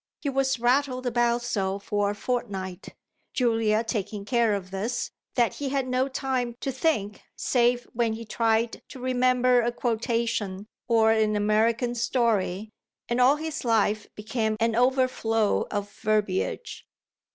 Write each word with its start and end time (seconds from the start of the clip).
He 0.19 0.29
was 0.31 0.57
rattled 0.59 1.05
about 1.05 1.43
so 1.43 1.77
for 1.77 2.09
a 2.09 2.15
fortnight 2.15 2.95
Julia 3.35 3.83
taking 3.83 4.25
care 4.25 4.55
of 4.55 4.71
this 4.71 5.11
that 5.35 5.53
he 5.53 5.69
had 5.69 5.87
no 5.87 6.07
time 6.07 6.55
to 6.61 6.71
think 6.71 7.21
save 7.35 7.83
when 7.93 8.13
he 8.13 8.25
tried 8.25 8.81
to 8.89 8.99
remember 8.99 9.61
a 9.61 9.71
quotation 9.71 10.65
or 10.87 11.11
an 11.11 11.35
American 11.35 11.93
story, 11.93 12.71
and 13.09 13.21
all 13.21 13.35
his 13.35 13.63
life 13.63 14.07
became 14.15 14.57
an 14.59 14.75
overflow 14.75 15.67
of 15.69 15.91
verbiage. 15.91 16.87